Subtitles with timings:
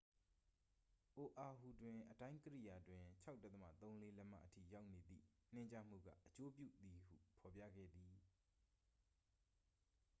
[1.15, 3.53] "အိုအာဟူတွင် အတိုင်းကိရိယာတွင် ၆.၃၄
[4.17, 8.13] လက်မအထိ ရောက်နေသည့် နှင်းကျမှုက "အကျိုးပြု" သည်ဟု ဖော်ပြခဲ့သည်။